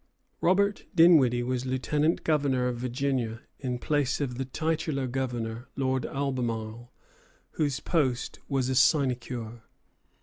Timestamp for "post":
7.79-8.39